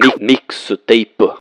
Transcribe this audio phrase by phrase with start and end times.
[0.00, 1.39] Mi mixtape.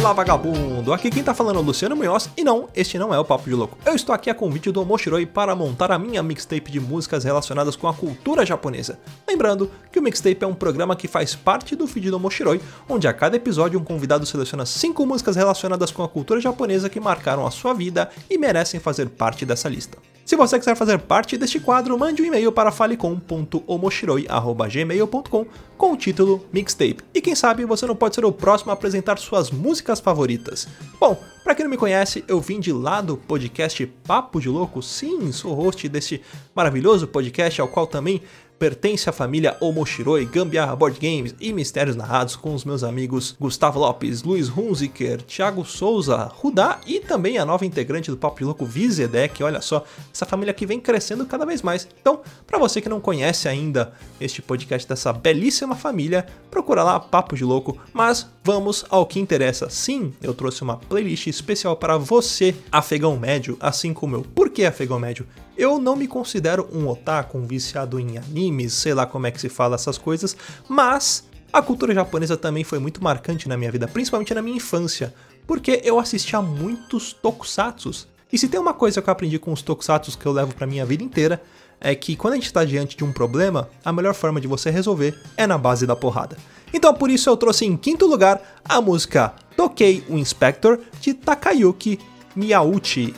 [0.00, 0.94] Fala vagabundo!
[0.94, 3.44] Aqui quem tá falando é o Luciano Munhoz e não, este não é o Papo
[3.44, 3.76] de Louco.
[3.84, 7.76] Eu estou aqui a convite do Omoshiroi para montar a minha mixtape de músicas relacionadas
[7.76, 8.98] com a cultura japonesa.
[9.28, 13.06] Lembrando que o mixtape é um programa que faz parte do feed do Omoshiroi, onde
[13.06, 17.46] a cada episódio um convidado seleciona 5 músicas relacionadas com a cultura japonesa que marcaram
[17.46, 19.98] a sua vida e merecem fazer parte dessa lista.
[20.30, 26.46] Se você quiser fazer parte deste quadro, mande um e-mail para falecom.omoshiroi.gmail.com com o título
[26.52, 27.02] Mixtape.
[27.12, 30.68] E quem sabe você não pode ser o próximo a apresentar suas músicas favoritas.
[31.00, 34.80] Bom, para quem não me conhece, eu vim de lá do podcast Papo de Louco.
[34.80, 36.20] Sim, sou host desse
[36.54, 38.22] maravilhoso podcast ao qual também
[38.60, 43.80] pertence à família Omoshiroi, Gambiarra Board Games e Mistérios Narrados com os meus amigos Gustavo
[43.80, 48.66] Lopes, Luiz Hunziker, Thiago Souza, Rudá e também a nova integrante do Papo de Louco,
[48.66, 49.42] Vizedek.
[49.42, 51.88] Olha só, essa família que vem crescendo cada vez mais.
[52.02, 57.34] Então, para você que não conhece ainda este podcast dessa belíssima família, procura lá Papo
[57.34, 57.78] de Louco.
[57.94, 59.70] Mas vamos ao que interessa.
[59.70, 64.22] Sim, eu trouxe uma playlist especial para você, afegão médio, assim como eu.
[64.22, 65.26] Por que afegão médio?
[65.60, 69.38] Eu não me considero um otaku, um viciado em animes, sei lá como é que
[69.38, 70.34] se fala essas coisas,
[70.66, 71.22] mas
[71.52, 75.12] a cultura japonesa também foi muito marcante na minha vida, principalmente na minha infância,
[75.46, 78.08] porque eu assistia muitos tokusatsus.
[78.32, 80.66] E se tem uma coisa que eu aprendi com os tokusatsus que eu levo pra
[80.66, 81.42] minha vida inteira,
[81.78, 84.70] é que quando a gente está diante de um problema, a melhor forma de você
[84.70, 86.38] resolver é na base da porrada.
[86.72, 92.00] Então por isso eu trouxe em quinto lugar a música Tokei o Inspector de Takayuki
[92.34, 93.14] Miyauchi.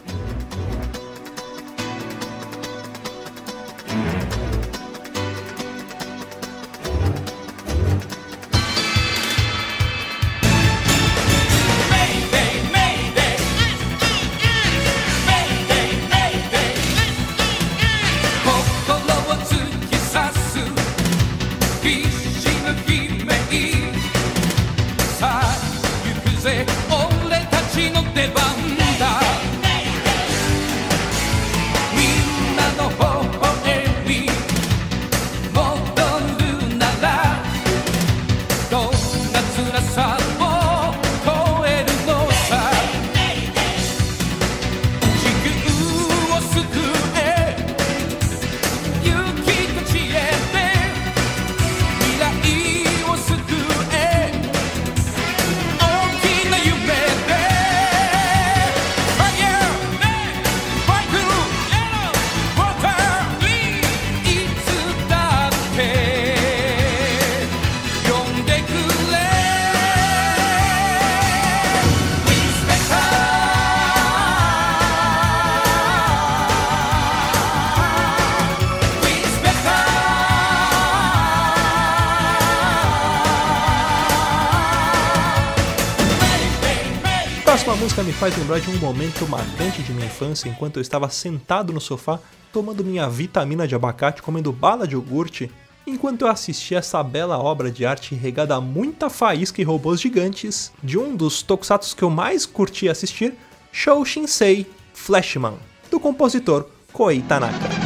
[87.52, 91.10] Próxima música me faz lembrar de um momento marcante de minha infância enquanto eu estava
[91.10, 92.18] sentado no sofá
[92.50, 95.50] tomando minha vitamina de abacate, comendo bala de iogurte,
[95.86, 100.72] enquanto eu assistia essa bela obra de arte regada a muita faísca e robôs gigantes
[100.82, 103.34] de um dos tokusatsu que eu mais curti assistir,
[103.70, 105.58] Shou Shinsei Flashman,
[105.90, 107.81] do compositor Koei Tanaka.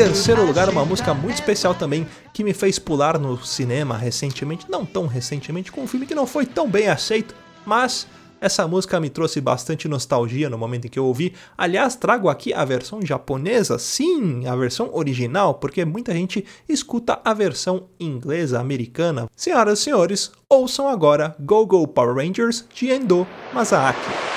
[0.00, 4.86] Terceiro lugar, uma música muito especial também que me fez pular no cinema recentemente, não
[4.86, 7.34] tão recentemente, com um filme que não foi tão bem aceito,
[7.66, 8.06] mas
[8.40, 11.34] Essa música me trouxe bastante nostalgia no momento em que eu ouvi.
[11.58, 17.34] Aliás, trago aqui a versão japonesa, sim, a versão original, porque muita gente escuta a
[17.34, 19.28] versão inglesa, americana.
[19.36, 24.29] Senhoras e senhores, ouçam agora Go Go Power Rangers de Endo Masaaki.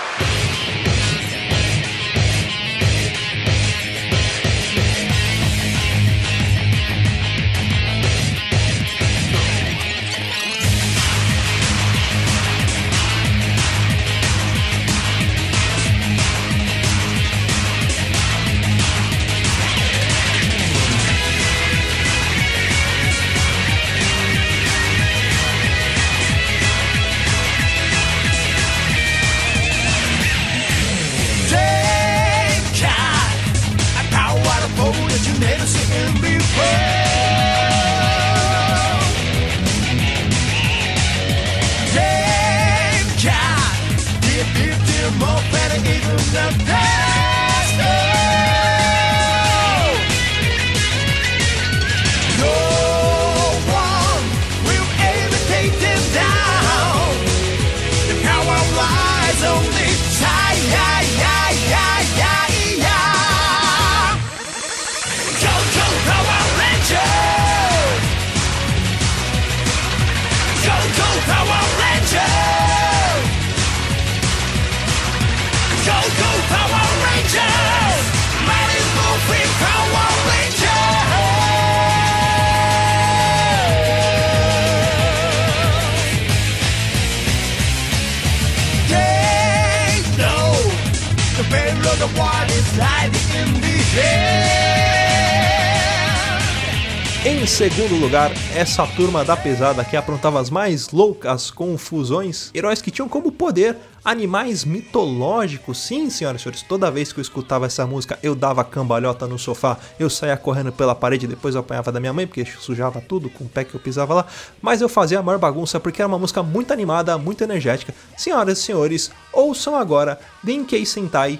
[97.26, 102.92] Em segundo lugar, essa turma da pesada que aprontava as mais loucas confusões, heróis que
[102.92, 105.78] tinham como poder animais mitológicos.
[105.78, 109.40] Sim, senhoras e senhores, toda vez que eu escutava essa música, eu dava cambalhota no
[109.40, 113.30] sofá, eu saía correndo pela parede, depois eu apanhava da minha mãe, porque sujava tudo
[113.30, 114.26] com o pé que eu pisava lá,
[114.62, 117.96] mas eu fazia a maior bagunça porque era uma música muito animada, muito energética.
[118.18, 121.40] Senhoras e senhores, ouçam agora Denkei Sentai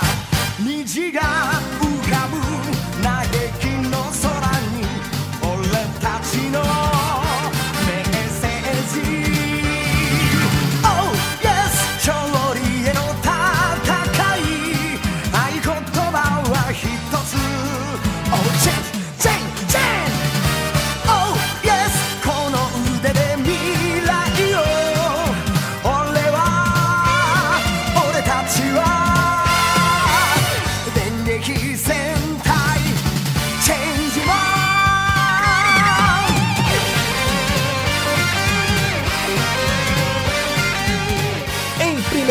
[0.93, 1.60] diga.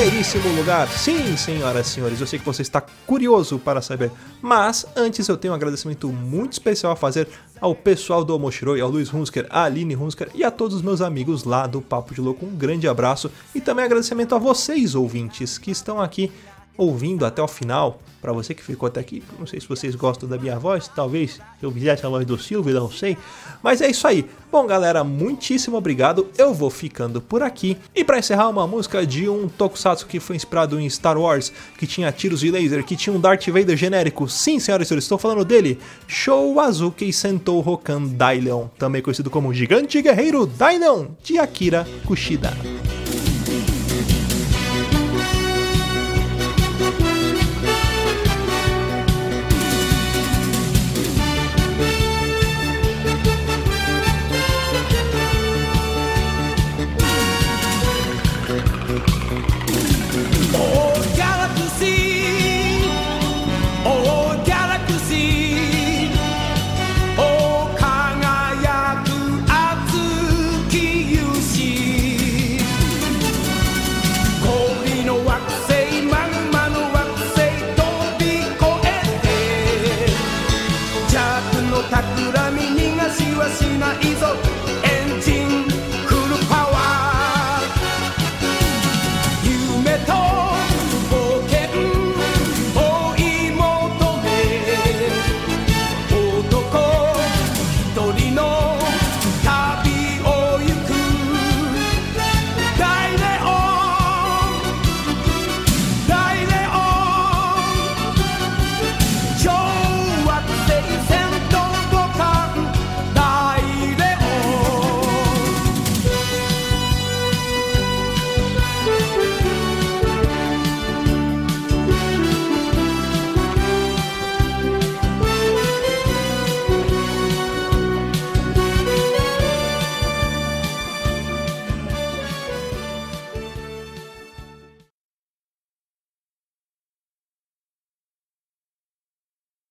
[0.01, 4.11] Primeiríssimo lugar, sim, senhoras e senhores, eu sei que você está curioso para saber,
[4.41, 7.29] mas antes eu tenho um agradecimento muito especial a fazer
[7.61, 11.03] ao pessoal do Omoshiroi, ao Luiz Hunsker, à Aline Hunsker e a todos os meus
[11.03, 12.47] amigos lá do Papo de Louco.
[12.47, 16.33] Um grande abraço e também agradecimento a vocês, ouvintes, que estão aqui
[16.81, 20.27] ouvindo até o final, para você que ficou até aqui, não sei se vocês gostam
[20.27, 23.19] da minha voz, talvez eu fizesse a voz do Silvio, não sei.
[23.63, 24.25] Mas é isso aí.
[24.51, 26.27] Bom, galera, muitíssimo obrigado.
[26.39, 27.77] Eu vou ficando por aqui.
[27.95, 31.87] E para encerrar, uma música de um tokusatsu que foi inspirado em Star Wars, que
[31.87, 34.27] tinha tiros de laser, que tinha um Darth Vader genérico.
[34.29, 35.79] Sim, senhoras e senhores, estou falando dele.
[36.09, 42.57] Shou Azuki Sentou Hokan Dailion, também conhecido como Gigante Guerreiro Dailion, de Akira Kushida.